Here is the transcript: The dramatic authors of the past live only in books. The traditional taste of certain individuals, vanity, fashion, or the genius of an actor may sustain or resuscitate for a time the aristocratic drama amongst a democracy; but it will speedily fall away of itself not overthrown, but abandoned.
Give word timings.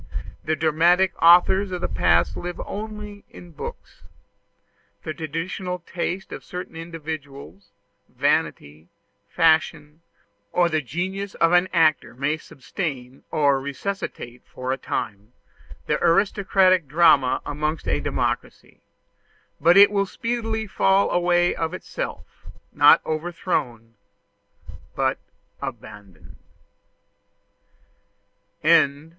The 0.43 0.55
dramatic 0.55 1.13
authors 1.21 1.69
of 1.71 1.79
the 1.81 1.87
past 1.87 2.35
live 2.35 2.59
only 2.65 3.23
in 3.29 3.51
books. 3.51 4.01
The 5.03 5.13
traditional 5.13 5.77
taste 5.85 6.31
of 6.31 6.43
certain 6.43 6.75
individuals, 6.75 7.69
vanity, 8.09 8.89
fashion, 9.29 10.01
or 10.51 10.69
the 10.69 10.81
genius 10.81 11.35
of 11.35 11.51
an 11.51 11.69
actor 11.71 12.15
may 12.15 12.37
sustain 12.37 13.23
or 13.29 13.61
resuscitate 13.61 14.41
for 14.43 14.71
a 14.71 14.77
time 14.77 15.33
the 15.85 16.03
aristocratic 16.03 16.87
drama 16.87 17.39
amongst 17.45 17.87
a 17.87 17.99
democracy; 17.99 18.81
but 19.59 19.77
it 19.77 19.91
will 19.91 20.07
speedily 20.07 20.65
fall 20.65 21.11
away 21.11 21.53
of 21.53 21.75
itself 21.75 22.47
not 22.73 23.05
overthrown, 23.05 23.93
but 24.95 25.19
abandoned. 25.61 26.37